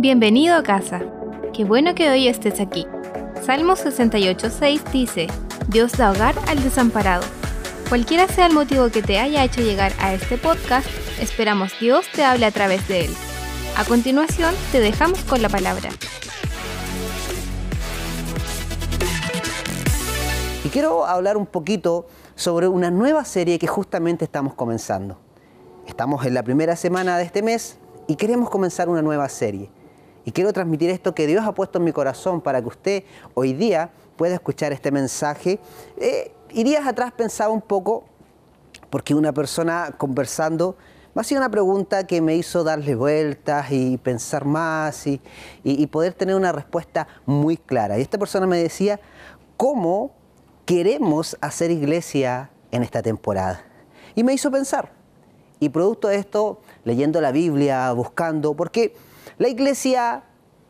[0.00, 1.00] Bienvenido a casa.
[1.52, 2.86] Qué bueno que hoy estés aquí.
[3.44, 5.26] Salmo 68.6 dice,
[5.66, 7.24] Dios da hogar al desamparado.
[7.88, 10.86] Cualquiera sea el motivo que te haya hecho llegar a este podcast,
[11.20, 13.10] esperamos Dios te hable a través de él.
[13.76, 15.90] A continuación, te dejamos con la palabra.
[20.64, 25.18] Y quiero hablar un poquito sobre una nueva serie que justamente estamos comenzando.
[25.88, 29.72] Estamos en la primera semana de este mes y queremos comenzar una nueva serie.
[30.28, 33.54] Y quiero transmitir esto que Dios ha puesto en mi corazón para que usted hoy
[33.54, 35.58] día pueda escuchar este mensaje.
[35.96, 38.04] Eh, y días atrás pensaba un poco,
[38.90, 40.76] porque una persona conversando
[41.14, 45.18] me hacía una pregunta que me hizo darle vueltas y pensar más y,
[45.64, 47.98] y poder tener una respuesta muy clara.
[47.98, 49.00] Y esta persona me decía,
[49.56, 50.10] ¿cómo
[50.66, 53.64] queremos hacer iglesia en esta temporada?
[54.14, 54.92] Y me hizo pensar.
[55.58, 58.94] Y producto de esto, leyendo la Biblia, buscando, porque
[59.38, 60.24] la iglesia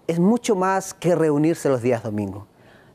[0.07, 2.45] es mucho más que reunirse los días domingos.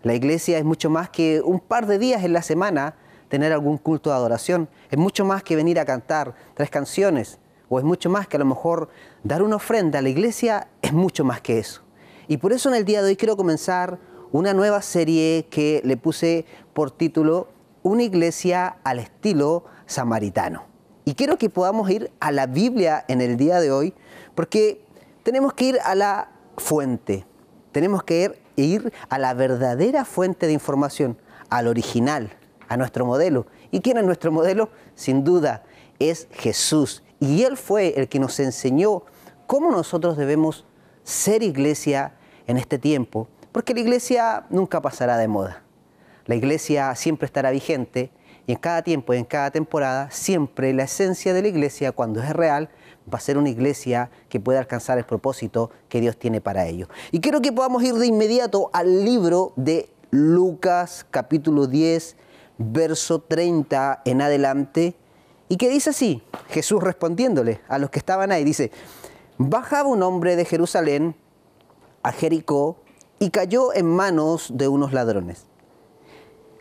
[0.04, 2.96] La iglesia es mucho más que un par de días en la semana
[3.28, 4.70] tener algún culto de adoración.
[4.92, 7.40] Es mucho más que venir a cantar tres canciones.
[7.70, 8.90] O es mucho más que a lo mejor
[9.24, 10.02] dar una ofrenda.
[10.02, 11.82] La iglesia es mucho más que eso.
[12.28, 13.98] Y por eso en el día de hoy quiero comenzar
[14.32, 17.48] una nueva serie que le puse por título
[17.82, 20.66] Una iglesia al estilo samaritano.
[21.06, 23.94] Y quiero que podamos ir a la Biblia en el día de hoy,
[24.36, 24.83] porque
[25.24, 27.26] tenemos que ir a la fuente,
[27.72, 31.18] tenemos que ir, a la verdadera fuente de información,
[31.50, 33.48] al original, a nuestro modelo.
[33.72, 34.70] ¿Y quién es nuestro modelo?
[34.96, 35.64] Sin duda,
[35.98, 37.04] es Jesús.
[37.20, 39.04] Y Él fue el que nos enseñó
[39.48, 40.66] cómo nosotros debemos
[41.04, 42.14] ser iglesia
[42.46, 45.64] en este tiempo, porque la iglesia nunca pasará de moda.
[46.26, 48.12] La iglesia siempre estará vigente
[48.46, 52.22] y en cada tiempo y en cada temporada, siempre la esencia de la iglesia, cuando
[52.22, 52.70] es real,
[53.12, 56.88] va a ser una iglesia que pueda alcanzar el propósito que Dios tiene para ello.
[57.12, 62.16] Y quiero que podamos ir de inmediato al libro de Lucas capítulo 10,
[62.58, 64.96] verso 30 en adelante,
[65.50, 68.72] y que dice así, Jesús respondiéndole a los que estaban ahí, dice,
[69.38, 71.16] bajaba un hombre de Jerusalén
[72.02, 72.78] a Jericó
[73.20, 75.46] y cayó en manos de unos ladrones.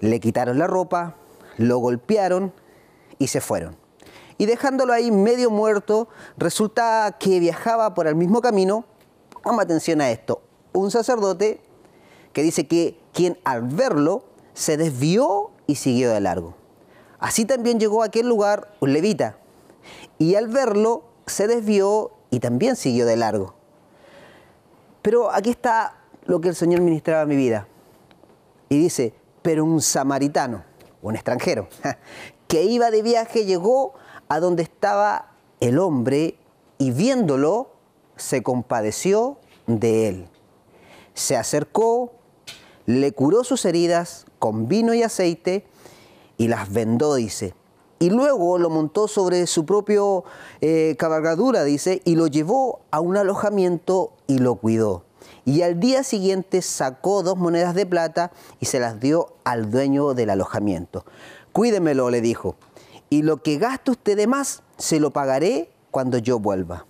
[0.00, 1.16] Le quitaron la ropa,
[1.56, 2.52] lo golpearon
[3.18, 3.81] y se fueron
[4.38, 8.84] y dejándolo ahí medio muerto, resulta que viajaba por el mismo camino,
[9.42, 10.40] Toma atención a esto,
[10.72, 11.60] un sacerdote
[12.32, 16.54] que dice que quien al verlo se desvió y siguió de largo.
[17.18, 19.38] Así también llegó a aquel lugar un levita,
[20.18, 23.54] y al verlo se desvió y también siguió de largo.
[25.02, 27.66] Pero aquí está lo que el Señor ministraba a mi vida.
[28.68, 30.62] Y dice, pero un samaritano,
[31.02, 31.68] un extranjero,
[32.46, 33.94] que iba de viaje, llegó
[34.32, 35.26] a donde estaba
[35.60, 36.38] el hombre
[36.78, 37.68] y viéndolo
[38.16, 40.28] se compadeció de él.
[41.12, 42.12] Se acercó,
[42.86, 45.66] le curó sus heridas con vino y aceite
[46.38, 47.54] y las vendó, dice.
[47.98, 50.24] Y luego lo montó sobre su propio
[50.62, 55.04] eh, cabalgadura, dice, y lo llevó a un alojamiento y lo cuidó.
[55.44, 60.14] Y al día siguiente sacó dos monedas de plata y se las dio al dueño
[60.14, 61.04] del alojamiento.
[61.52, 62.56] Cuídemelo, le dijo
[63.12, 66.86] y lo que gaste usted de más se lo pagaré cuando yo vuelva.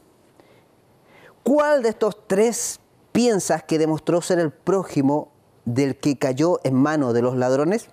[1.43, 2.79] ¿Cuál de estos tres
[3.11, 5.33] piensas que demostró ser el prójimo
[5.65, 7.89] del que cayó en manos de los ladrones?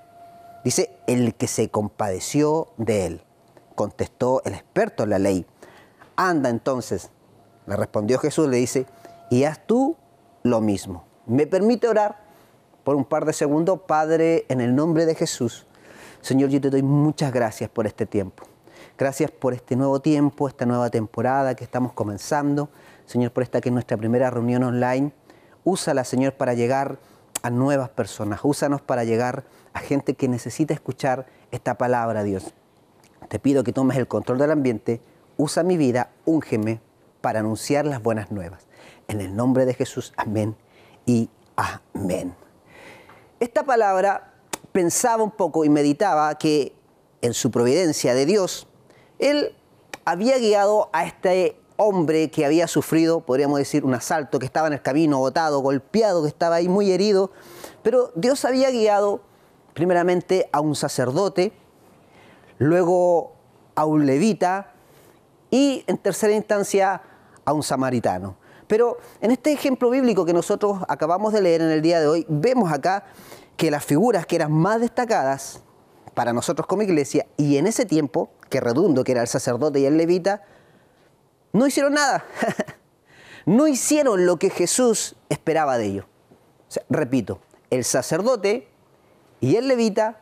[0.63, 3.23] Dice, el que se compadeció de él.
[3.73, 5.47] Contestó el experto en la ley.
[6.15, 7.09] Anda entonces,
[7.65, 8.85] le respondió Jesús, le dice,
[9.31, 9.97] y haz tú
[10.43, 11.03] lo mismo.
[11.25, 12.19] ¿Me permite orar
[12.83, 13.79] por un par de segundos?
[13.87, 15.65] Padre, en el nombre de Jesús,
[16.21, 18.43] Señor, yo te doy muchas gracias por este tiempo.
[18.97, 22.69] Gracias por este nuevo tiempo, esta nueva temporada que estamos comenzando.
[23.05, 25.13] Señor, por esta que es nuestra primera reunión online.
[25.63, 26.99] Úsala, Señor, para llegar
[27.41, 28.41] a nuevas personas.
[28.43, 32.53] Úsanos para llegar a gente que necesita escuchar esta palabra, Dios.
[33.29, 35.01] Te pido que tomes el control del ambiente.
[35.37, 36.81] Usa mi vida, úngeme
[37.21, 38.67] para anunciar las buenas nuevas.
[39.07, 40.55] En el nombre de Jesús, amén
[41.05, 42.35] y amén.
[43.39, 44.33] Esta palabra
[44.71, 46.75] pensaba un poco y meditaba que
[47.21, 48.67] en su providencia de Dios,
[49.19, 49.55] Él
[50.05, 54.73] había guiado a este hombre que había sufrido, podríamos decir, un asalto, que estaba en
[54.73, 57.31] el camino, botado, golpeado, que estaba ahí muy herido,
[57.83, 59.21] pero Dios había guiado
[59.73, 61.53] primeramente a un sacerdote,
[62.57, 63.33] luego
[63.75, 64.73] a un levita
[65.49, 67.01] y en tercera instancia
[67.45, 68.35] a un samaritano.
[68.67, 72.25] Pero en este ejemplo bíblico que nosotros acabamos de leer en el día de hoy,
[72.27, 73.05] vemos acá
[73.59, 75.61] que las figuras que eran más destacadas
[76.13, 79.85] para nosotros como iglesia, y en ese tiempo, que redundo, que era el sacerdote y
[79.85, 80.43] el levita,
[81.51, 82.23] no hicieron nada.
[83.45, 86.05] no hicieron lo que Jesús esperaba de ellos.
[86.89, 88.69] repito, el sacerdote
[89.41, 90.21] y el levita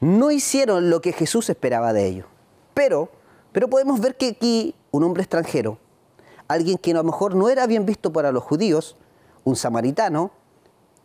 [0.00, 2.26] no hicieron lo que Jesús esperaba de ellos.
[2.74, 3.08] Pero,
[3.52, 5.78] pero podemos ver que aquí un hombre extranjero,
[6.48, 8.96] alguien que a lo mejor no era bien visto para los judíos,
[9.44, 10.32] un samaritano,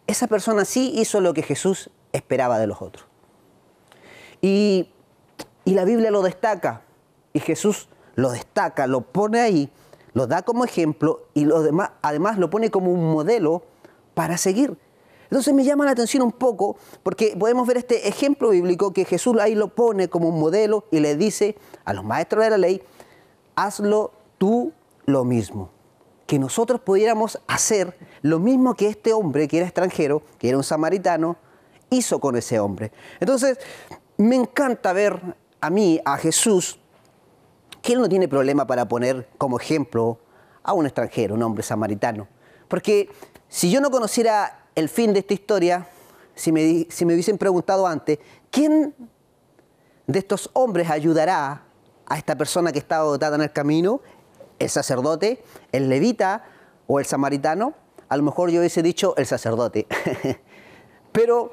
[0.09, 3.05] esa persona sí hizo lo que Jesús esperaba de los otros.
[4.41, 4.89] Y,
[5.65, 6.81] y la Biblia lo destaca,
[7.33, 9.69] y Jesús lo destaca, lo pone ahí,
[10.13, 13.63] lo da como ejemplo y lo demás, además lo pone como un modelo
[14.15, 14.77] para seguir.
[15.25, 19.37] Entonces me llama la atención un poco porque podemos ver este ejemplo bíblico que Jesús
[19.39, 22.81] ahí lo pone como un modelo y le dice a los maestros de la ley,
[23.55, 24.73] hazlo tú
[25.05, 25.69] lo mismo.
[26.29, 30.63] Que nosotros pudiéramos hacer lo mismo que este hombre que era extranjero, que era un
[30.63, 31.37] samaritano,
[31.89, 32.91] hizo con ese hombre.
[33.19, 33.57] Entonces,
[34.17, 35.19] me encanta ver
[35.59, 36.79] a mí, a Jesús,
[37.81, 40.19] que él no tiene problema para poner como ejemplo
[40.61, 42.27] a un extranjero, un hombre samaritano.
[42.67, 43.09] Porque
[43.47, 45.87] si yo no conociera el fin de esta historia,
[46.35, 48.19] si me, si me hubiesen preguntado antes,
[48.51, 48.93] ¿quién
[50.05, 51.63] de estos hombres ayudará
[52.05, 54.01] a esta persona que estaba dotada en el camino?
[54.59, 56.43] ¿El sacerdote, el levita
[56.87, 57.73] o el samaritano?
[58.09, 59.87] A lo mejor yo hubiese dicho el sacerdote.
[61.11, 61.51] Pero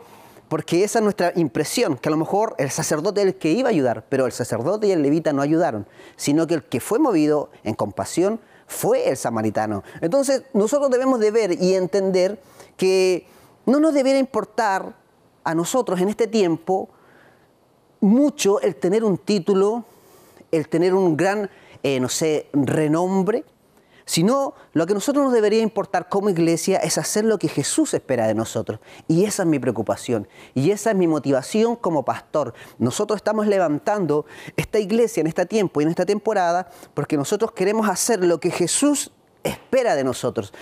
[0.48, 3.68] porque esa es nuestra impresión, que a lo mejor el sacerdote es el que iba
[3.68, 7.00] a ayudar, pero el sacerdote y el levita no ayudaron, sino que el que fue
[7.00, 8.38] movido en compasión
[8.68, 9.82] fue el samaritano.
[10.00, 12.40] Entonces nosotros debemos de ver y entender
[12.76, 13.26] que
[13.64, 14.94] no nos debiera importar
[15.42, 16.90] a nosotros en este tiempo
[18.00, 19.84] mucho el tener un título,
[20.52, 21.50] el tener un gran,
[21.86, 23.44] eh, no sé, renombre,
[24.06, 27.94] sino lo que a nosotros nos debería importar como iglesia es hacer lo que Jesús
[27.94, 28.80] espera de nosotros.
[29.06, 32.54] Y esa es mi preocupación y esa es mi motivación como pastor.
[32.80, 37.88] Nosotros estamos levantando esta iglesia en este tiempo y en esta temporada porque nosotros queremos
[37.88, 39.12] hacer lo que Jesús
[39.44, 40.52] espera de nosotros.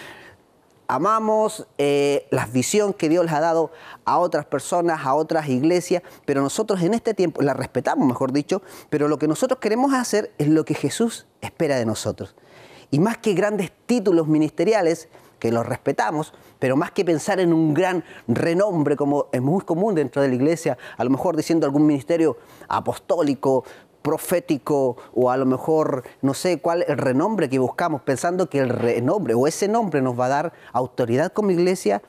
[0.86, 3.72] Amamos eh, la visión que Dios les ha dado
[4.04, 8.62] a otras personas, a otras iglesias, pero nosotros en este tiempo la respetamos, mejor dicho,
[8.90, 12.34] pero lo que nosotros queremos hacer es lo que Jesús espera de nosotros.
[12.90, 15.08] Y más que grandes títulos ministeriales,
[15.38, 19.94] que los respetamos, pero más que pensar en un gran renombre, como es muy común
[19.94, 22.38] dentro de la iglesia, a lo mejor diciendo algún ministerio
[22.68, 23.64] apostólico,
[24.04, 28.68] profético, o a lo mejor no sé cuál el renombre que buscamos, pensando que el
[28.68, 32.02] renombre o ese nombre nos va a dar autoridad como iglesia,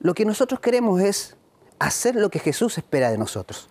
[0.00, 1.36] lo que nosotros queremos es
[1.78, 3.68] hacer lo que Jesús espera de nosotros.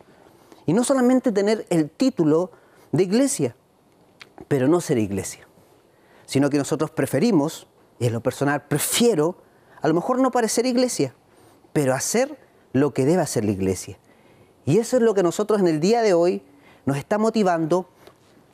[0.65, 2.51] Y no solamente tener el título
[2.91, 3.55] de iglesia,
[4.47, 5.47] pero no ser iglesia
[6.31, 7.67] sino que nosotros preferimos,
[7.99, 9.35] y en lo personal prefiero,
[9.81, 11.13] a lo mejor no parecer iglesia,
[11.73, 12.39] pero hacer
[12.71, 13.99] lo que debe hacer la iglesia.
[14.63, 16.41] Y eso es lo que nosotros en el día de hoy
[16.85, 17.87] nos está motivando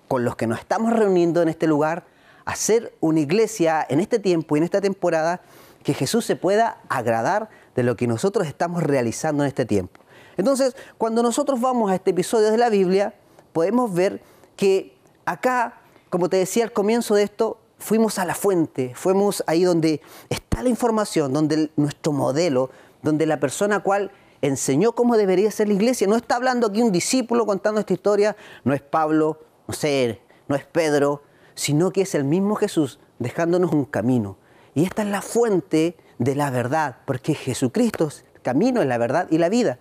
[0.07, 2.05] con los que nos estamos reuniendo en este lugar
[2.45, 5.41] a hacer una iglesia en este tiempo y en esta temporada
[5.83, 10.01] que Jesús se pueda agradar de lo que nosotros estamos realizando en este tiempo.
[10.37, 13.13] Entonces, cuando nosotros vamos a este episodio de la Biblia,
[13.53, 14.21] podemos ver
[14.55, 14.95] que
[15.25, 15.79] acá,
[16.09, 20.61] como te decía al comienzo de esto, fuimos a la fuente, fuimos ahí donde está
[20.63, 22.69] la información, donde nuestro modelo,
[23.01, 24.11] donde la persona cual
[24.41, 26.07] enseñó cómo debería ser la iglesia.
[26.07, 30.55] No está hablando aquí un discípulo contando esta historia, no es Pablo, no sé, no
[30.55, 31.23] es Pedro,
[31.55, 34.37] sino que es el mismo Jesús dejándonos un camino.
[34.75, 38.97] Y esta es la fuente de la verdad, porque Jesucristo es el camino, es la
[38.97, 39.79] verdad y la vida.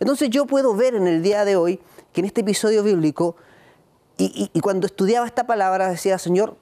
[0.00, 1.80] Entonces yo puedo ver en el día de hoy
[2.12, 3.36] que en este episodio bíblico,
[4.16, 6.56] y, y cuando estudiaba esta palabra decía, Señor,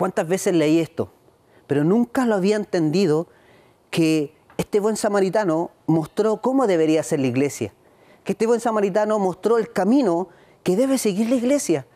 [0.00, 1.12] ¿Cuántas veces leí esto?
[1.66, 3.28] Pero nunca lo había entendido
[3.90, 7.72] que este buen samaritano mostró cómo debería ser la iglesia.
[8.24, 10.28] Que este buen samaritano mostró el camino
[10.62, 11.86] que debe seguir la iglesia.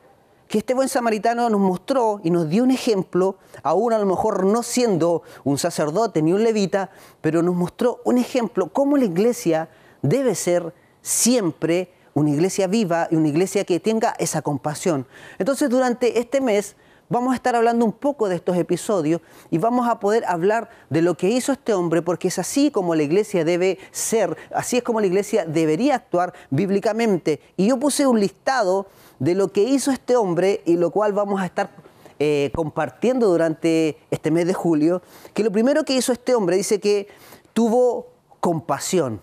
[0.49, 4.47] Que este buen samaritano nos mostró y nos dio un ejemplo, aún a lo mejor
[4.47, 6.90] no siendo un sacerdote ni un levita,
[7.21, 9.68] pero nos mostró un ejemplo cómo la iglesia
[10.00, 15.06] debe ser siempre una iglesia viva y una iglesia que tenga esa compasión.
[15.38, 16.76] Entonces durante este mes
[17.08, 19.20] vamos a estar hablando un poco de estos episodios
[19.50, 22.94] y vamos a poder hablar de lo que hizo este hombre, porque es así como
[22.94, 27.40] la iglesia debe ser, así es como la iglesia debería actuar bíblicamente.
[27.56, 28.87] Y yo puse un listado
[29.18, 31.70] de lo que hizo este hombre y lo cual vamos a estar
[32.18, 36.80] eh, compartiendo durante este mes de julio, que lo primero que hizo este hombre dice
[36.80, 37.08] que
[37.52, 38.08] tuvo
[38.40, 39.20] compasión.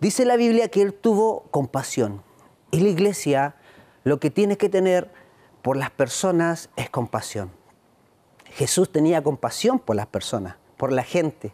[0.00, 2.22] Dice la Biblia que él tuvo compasión.
[2.70, 3.56] Y la iglesia
[4.04, 5.10] lo que tiene que tener
[5.66, 7.50] por las personas es compasión.
[8.44, 11.52] Jesús tenía compasión por las personas, por la gente.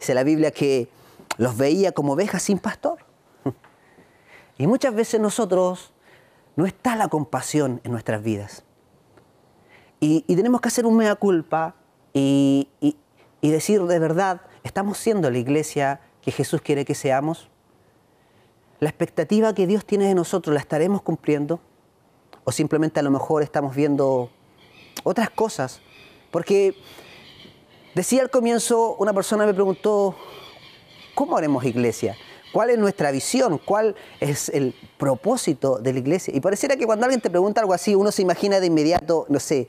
[0.00, 0.88] Dice la Biblia que
[1.36, 3.00] los veía como ovejas sin pastor.
[4.56, 5.92] Y muchas veces nosotros
[6.56, 8.64] no está la compasión en nuestras vidas.
[10.00, 11.74] Y, tenemos que hacer un mea culpa
[12.14, 12.70] y,
[13.42, 17.50] decir de verdad, ¿estamos siendo la iglesia que Jesús quiere que seamos?
[18.80, 21.60] ¿La expectativa que Dios tiene de nosotros la estaremos cumpliendo?
[22.44, 24.30] ¿O simplemente a lo mejor estamos viendo
[25.04, 25.80] otras cosas?
[26.30, 26.74] Porque
[27.94, 30.16] decía al comienzo, una persona me preguntó,
[31.14, 32.16] ¿cómo haremos iglesia?
[32.52, 33.58] ¿Cuál es nuestra visión?
[33.58, 36.34] ¿Cuál es el propósito de la iglesia?
[36.36, 39.40] Y pareciera que cuando alguien te pregunta algo así, uno se imagina de inmediato, no
[39.40, 39.68] sé,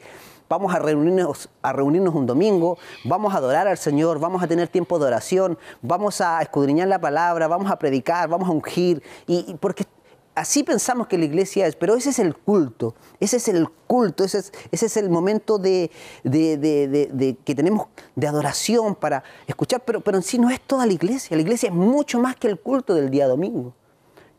[0.50, 4.68] vamos a reunirnos, a reunirnos un domingo, vamos a adorar al Señor, vamos a tener
[4.68, 9.53] tiempo de oración, vamos a escudriñar la palabra, vamos a predicar, vamos a ungir, y,
[9.56, 9.86] porque
[10.36, 14.24] así pensamos que la iglesia es, pero ese es el culto, ese es el culto,
[14.24, 15.92] ese es, ese es el momento de,
[16.24, 21.36] que tenemos de adoración para escuchar, pero, pero en sí no es toda la iglesia,
[21.36, 23.74] la iglesia es mucho más que el culto del día domingo,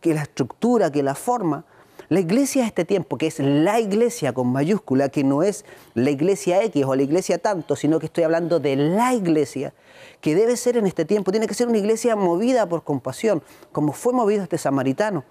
[0.00, 1.64] que la estructura, que la forma.
[2.10, 6.10] La iglesia de este tiempo, que es la iglesia con mayúscula, que no es la
[6.10, 9.72] iglesia X o la iglesia tanto, sino que estoy hablando de la iglesia,
[10.20, 13.94] que debe ser en este tiempo, tiene que ser una iglesia movida por compasión, como
[13.94, 15.24] fue movido este samaritano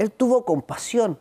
[0.00, 1.18] él tuvo compasión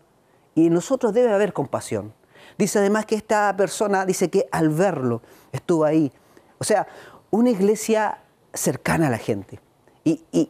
[0.55, 2.13] y en nosotros debe haber compasión.
[2.57, 5.21] Dice además que esta persona, dice que al verlo
[5.51, 6.13] estuvo ahí.
[6.59, 6.87] O sea,
[7.29, 9.59] una iglesia cercana a la gente.
[10.05, 10.49] Y,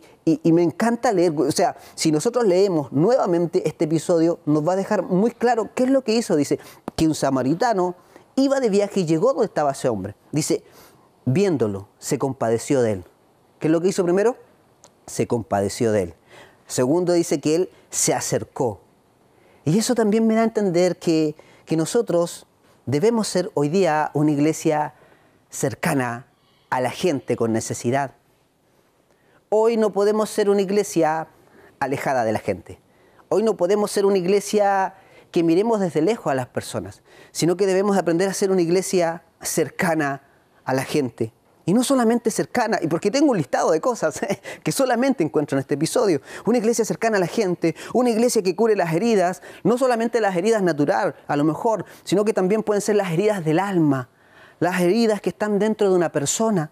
[0.51, 5.01] me encanta leer, o sea, si nosotros leemos nuevamente este episodio, nos va a dejar
[5.01, 6.35] muy claro qué es lo que hizo.
[6.35, 6.59] Dice
[6.95, 7.95] que un samaritano
[8.35, 10.15] iba de viaje y llegó donde estaba ese hombre.
[10.31, 10.63] Dice,
[11.25, 13.05] viéndolo, se compadeció de él.
[13.57, 14.37] ¿Qué es lo que hizo primero?
[15.07, 16.15] Se compadeció de él.
[16.69, 18.79] Segundo, dice que él se acercó.
[19.65, 21.35] Y eso también me da a entender que,
[21.75, 22.47] nosotros
[22.87, 24.95] debemos ser hoy día una iglesia
[25.51, 26.25] cercana
[26.71, 28.15] a la gente con necesidad.
[29.49, 31.27] Hoy no podemos ser una iglesia
[31.79, 32.79] alejada de la gente.
[33.29, 34.95] Hoy no podemos ser una iglesia
[35.31, 39.23] que miremos desde lejos a las personas, sino que debemos aprender a ser una iglesia
[39.41, 40.23] cercana
[40.65, 41.33] a la gente.
[41.69, 44.19] Y no solamente cercana, y porque tengo un listado de cosas
[44.63, 46.19] que solamente encuentro en este episodio.
[46.47, 50.35] Una iglesia cercana a la gente, una iglesia que cure las heridas, no solamente las
[50.35, 54.09] heridas natural, a lo mejor, sino que también pueden ser las heridas del alma,
[54.59, 56.71] las heridas que están dentro de una persona,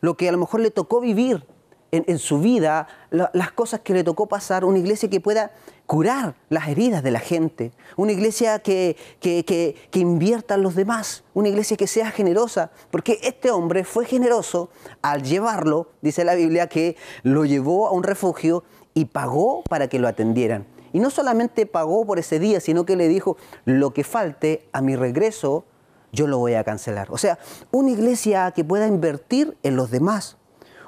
[0.00, 1.44] lo que a lo mejor le tocó vivir
[1.92, 5.52] en, su vida, las cosas que le tocó pasar, una iglesia que pueda
[5.86, 11.48] curar las heridas de la gente, una iglesia que, que, invierta en los demás, una
[11.48, 14.70] iglesia que sea generosa, porque este hombre fue generoso
[15.02, 18.62] al llevarlo, dice la Biblia, que lo llevó a un refugio
[18.94, 20.66] y pagó para que lo atendieran.
[20.92, 24.80] Y no solamente pagó por ese día, sino que le dijo, lo que falte a
[24.82, 25.64] mi regreso,
[26.12, 27.10] yo lo voy a cancelar.
[27.10, 27.38] O sea,
[27.70, 30.36] una iglesia que pueda invertir en los demás,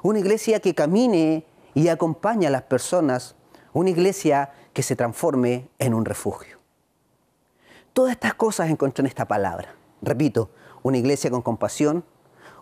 [0.03, 3.35] una iglesia que camine y acompañe a las personas,
[3.71, 6.59] una iglesia que se transforme en un refugio.
[7.93, 9.75] Todas estas cosas encontré en esta palabra.
[10.01, 10.51] Repito,
[10.83, 12.03] una iglesia con compasión,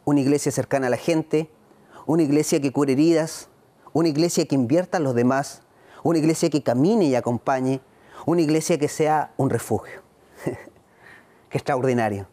[0.05, 1.49] una iglesia cercana a la gente,
[2.05, 3.49] una iglesia que cure heridas,
[3.91, 5.63] una iglesia que invierta en los demás,
[6.03, 7.81] una iglesia que camine y acompañe,
[8.25, 10.03] una iglesia que sea un refugio.
[11.49, 12.27] Qué extraordinario.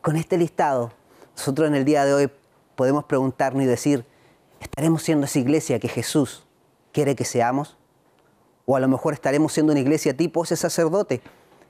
[0.00, 0.92] Con este listado,
[1.36, 2.30] nosotros en el día de hoy
[2.76, 4.06] podemos preguntarnos y decir,
[4.78, 6.46] ¿Estaremos siendo esa iglesia que Jesús
[6.92, 7.76] quiere que seamos?
[8.64, 11.20] O a lo mejor estaremos siendo una iglesia tipo ese sacerdote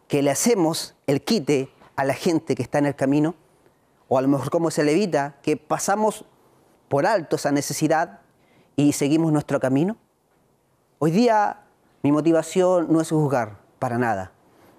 [0.09, 3.35] que le hacemos el quite a la gente que está en el camino.
[4.09, 6.27] O a lo mejor como ese levita, que pasamos
[6.91, 8.21] por alto esa necesidad
[8.77, 9.97] y seguimos nuestro camino.
[10.99, 11.63] Hoy día
[12.03, 14.33] mi motivación no es juzgar para nada.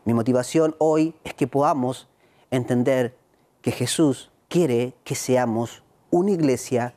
[0.05, 2.07] Mi motivación hoy es que podamos
[2.51, 3.17] entender
[3.63, 5.81] que Jesús quiere que seamos
[6.11, 6.93] una iglesia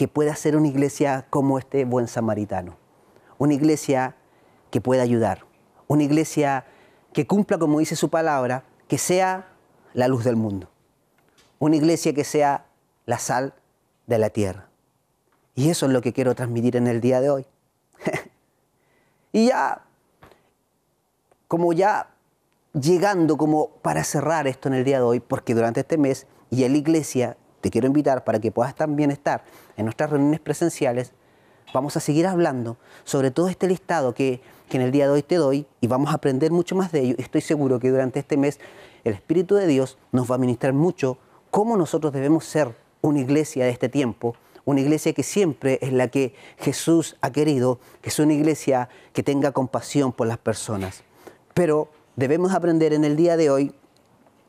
[0.00, 2.78] que pueda ser una iglesia como este buen samaritano.
[3.36, 4.16] Una iglesia
[4.70, 5.44] que pueda ayudar.
[5.88, 6.64] Una iglesia
[7.12, 9.52] que cumpla, como dice su palabra, que sea
[9.92, 10.70] la luz del mundo.
[11.58, 12.64] Una iglesia que sea
[13.04, 13.52] la sal
[14.06, 14.70] de la tierra.
[15.54, 17.46] Y eso es lo que quiero transmitir en el día de hoy.
[19.32, 19.84] y ya,
[21.46, 22.08] como ya
[22.72, 26.64] llegando como para cerrar esto en el día de hoy, porque durante este mes y
[26.64, 29.44] en la iglesia te quiero invitar para que puedas también estar
[29.76, 31.12] en nuestras reuniones presenciales.
[31.72, 34.40] Vamos a seguir hablando sobre todo este listado que,
[34.70, 37.14] en el día de hoy te doy y vamos a aprender mucho más de ello.
[37.18, 38.60] Estoy seguro que durante este mes
[39.02, 41.18] el Espíritu de Dios nos va a ministrar mucho
[41.50, 46.06] cómo nosotros debemos ser una iglesia de este tiempo, una iglesia que siempre es la
[46.06, 51.02] que Jesús ha querido, que es una iglesia que tenga compasión por las personas.
[51.52, 53.74] Pero debemos aprender en el día de hoy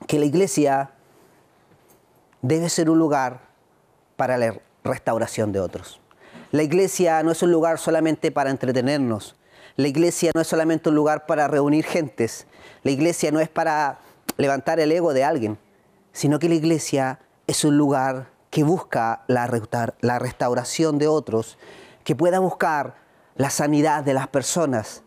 [0.08, 0.91] que la iglesia
[2.41, 3.41] debe ser un lugar
[4.15, 6.00] para la restauración de otros.
[6.51, 9.36] La iglesia no es un lugar solamente para entretenernos.
[9.77, 12.45] La iglesia no es solamente un lugar para reunir gentes.
[12.83, 14.00] La iglesia no es para
[14.38, 15.57] levantar el ego de alguien.
[16.13, 19.48] sino que la iglesia es un lugar que busca la,
[20.19, 21.57] restauración de otros,
[22.03, 22.95] que pueda buscar
[23.36, 25.03] la sanidad de las personas,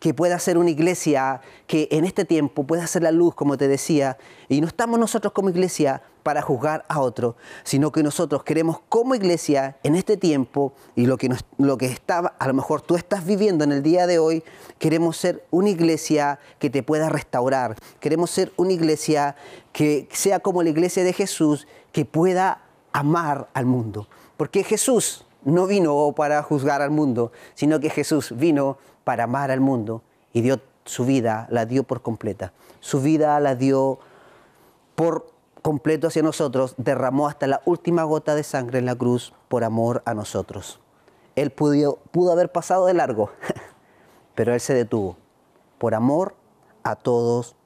[0.00, 3.68] que pueda ser una iglesia que en este tiempo pueda ser la luz, como te
[3.68, 4.16] decía,
[4.48, 9.14] y no estamos nosotros como iglesia para juzgar a otro, sino que nosotros queremos como
[9.14, 11.28] iglesia en este tiempo y lo que,
[11.58, 14.42] lo que está, a lo mejor tú estás viviendo en el día de hoy,
[14.78, 19.36] queremos ser una iglesia que te pueda restaurar, queremos ser una iglesia
[19.72, 25.66] que sea como la iglesia de Jesús, que pueda amar al mundo, porque Jesús no
[25.66, 30.60] vino para juzgar al mundo, sino que Jesús vino para amar al mundo y dio
[30.84, 32.52] su vida, la dio por completa.
[32.80, 33.98] Su vida la dio
[34.94, 35.30] por
[35.62, 40.02] completo hacia nosotros, derramó hasta la última gota de sangre en la cruz por amor
[40.04, 40.80] a nosotros.
[41.36, 43.30] Él pudo, pudo haber pasado de largo,
[44.34, 45.16] pero Él se detuvo
[45.78, 46.34] por amor
[46.82, 47.56] a todos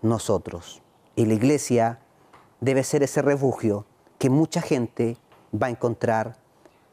[0.00, 0.82] nosotros.
[1.14, 2.00] Y la iglesia
[2.60, 3.84] debe ser ese refugio
[4.18, 5.16] que mucha gente
[5.54, 6.36] va a encontrar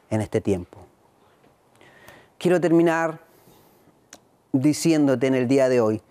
[0.10, 0.80] en este tiempo.
[2.38, 3.20] Quiero terminar
[4.52, 6.02] diciéndote en el día de hoy,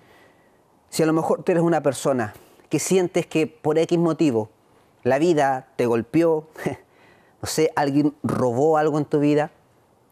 [0.91, 2.35] si a lo mejor tú eres una persona
[2.69, 4.51] que sientes que por X motivo
[5.03, 6.49] la vida te golpeó,
[7.43, 9.51] no sé, alguien robó algo en tu vida,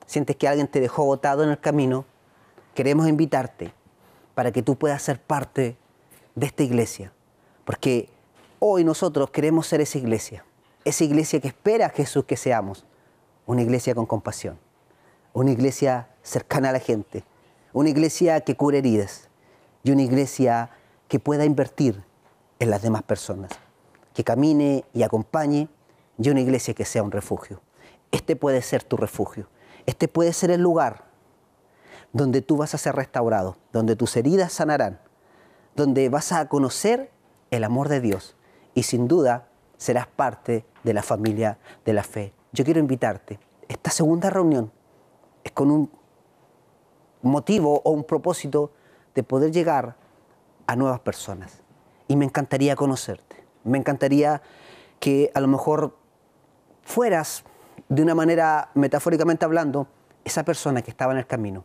[0.07, 2.05] sientes que alguien te dejó botado en el camino,
[2.75, 3.73] queremos invitarte
[4.35, 5.77] para que tú puedas ser parte
[6.35, 7.13] de esta iglesia.
[7.65, 8.09] Porque
[8.59, 10.45] hoy nosotros queremos ser esa iglesia,
[10.85, 12.85] esa iglesia que espera a Jesús que seamos,
[13.47, 14.59] una iglesia con compasión,
[15.33, 17.25] una iglesia cercana a la gente,
[17.73, 19.29] una iglesia que cure heridas.
[19.83, 20.71] Y una iglesia
[21.07, 22.03] que pueda invertir
[22.59, 23.53] en las demás personas,
[24.15, 25.69] que camine y acompañe
[26.19, 27.61] y una iglesia que sea un refugio.
[28.11, 29.47] Este puede ser tu refugio,
[29.87, 31.05] este puede ser el lugar
[32.13, 34.99] donde tú vas a ser restaurado, donde tus heridas sanarán,
[35.77, 37.13] donde vas a conocer
[37.53, 38.35] el amor de Dios.
[38.75, 43.39] Y sin duda serás parte de la familia de la fe yo quiero invitarte.
[43.69, 44.73] Esta segunda reunión
[45.45, 45.91] es con un
[47.21, 48.73] motivo o un propósito
[49.15, 49.97] de poder llegar
[50.67, 51.61] a nuevas personas.
[52.09, 53.45] Y me encantaría conocerte.
[53.63, 54.41] Me encantaría
[55.01, 55.97] que a lo mejor
[56.83, 57.45] fueras,
[57.91, 59.87] de una manera metafóricamente hablando,
[60.25, 61.65] esa persona que estaba en el camino.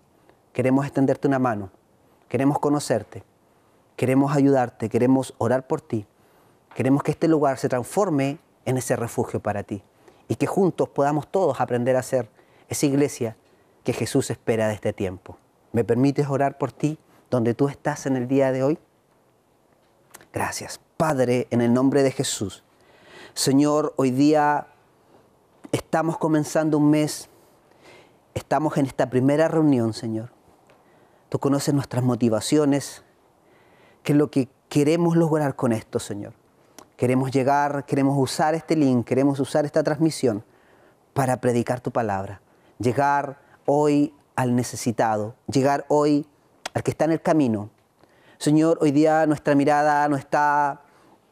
[0.52, 1.72] Queremos extenderte una mano.
[2.28, 3.24] Queremos conocerte.
[3.96, 4.90] Queremos ayudarte.
[4.90, 6.06] Queremos orar por ti.
[6.76, 9.84] Queremos que este lugar se transforme en ese refugio para ti
[10.32, 12.30] y que juntos podamos todos aprender a ser
[12.70, 13.36] esa iglesia
[13.84, 15.38] que Jesús espera de este tiempo.
[15.74, 16.98] ¿Me permites orar por ti
[17.30, 18.80] donde tú estás en el día de hoy?
[20.32, 20.80] Gracias.
[20.96, 22.64] Padre, en el nombre de Jesús.
[23.34, 24.68] Señor, hoy día
[25.74, 27.28] estamos comenzando un mes,
[28.34, 30.32] estamos en esta primera reunión, Señor.
[31.28, 33.04] Tú conoces nuestras motivaciones,
[34.02, 36.41] qué es lo que queremos lograr con esto, Señor.
[37.02, 40.44] Queremos llegar, queremos usar este link, queremos usar esta transmisión
[41.14, 42.42] para predicar tu palabra.
[42.78, 46.28] Llegar hoy al necesitado, llegar hoy
[46.76, 47.72] al que está en el camino.
[48.38, 50.84] Señor, hoy día nuestra mirada no está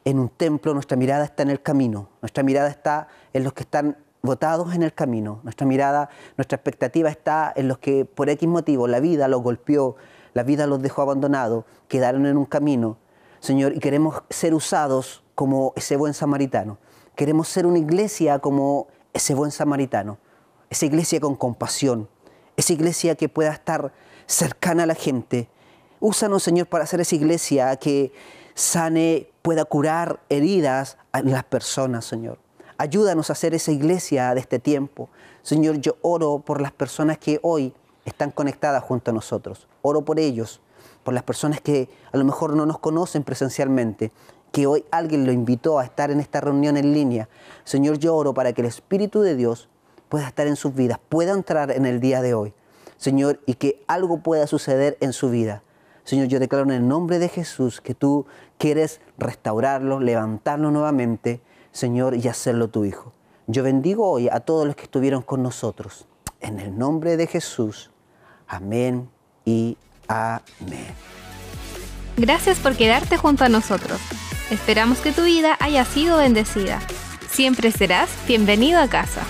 [0.04, 3.62] en un templo, nuestra mirada está en el camino, nuestra mirada está en los que
[3.62, 8.48] están votados en el camino, nuestra mirada, nuestra expectativa está en los que por X
[8.48, 9.94] motivo la vida los golpeó,
[10.34, 12.96] la vida los dejó abandonados, quedaron en un camino.
[13.38, 16.76] Señor, y queremos ser usados como ese buen samaritano.
[17.16, 20.18] Queremos ser una iglesia como ese buen samaritano.
[20.68, 22.10] Esa iglesia con compasión.
[22.58, 23.90] Esa iglesia que pueda estar
[24.26, 25.48] cercana a la gente.
[25.98, 28.12] Úsanos, Señor, para hacer esa iglesia que
[28.52, 32.38] sane, pueda curar heridas en las personas, Señor.
[32.76, 35.08] Ayúdanos a hacer esa iglesia de este tiempo.
[35.40, 37.72] Señor, yo oro por las personas que hoy
[38.04, 39.68] están conectadas junto a nosotros.
[39.80, 40.60] Oro por ellos,
[41.02, 44.12] por las personas que a lo mejor no nos conocen presencialmente
[44.52, 47.28] que hoy alguien lo invitó a estar en esta reunión en línea.
[47.64, 49.68] Señor, yo oro para que el Espíritu de Dios
[50.08, 52.52] pueda estar en sus vidas, pueda entrar en el día de hoy.
[52.96, 55.62] Señor, y que algo pueda suceder en su vida.
[56.04, 58.26] Señor, yo declaro en el nombre de Jesús que tú
[58.58, 61.40] quieres restaurarlo, levantarlo nuevamente,
[61.72, 63.12] Señor, y hacerlo tu Hijo.
[63.46, 66.06] Yo bendigo hoy a todos los que estuvieron con nosotros.
[66.40, 67.90] En el nombre de Jesús.
[68.46, 69.08] Amén
[69.44, 69.76] y
[70.08, 70.94] amén.
[72.16, 74.00] Gracias por quedarte junto a nosotros.
[74.50, 76.80] Esperamos que tu vida haya sido bendecida.
[77.30, 79.22] Siempre serás bienvenido a casa.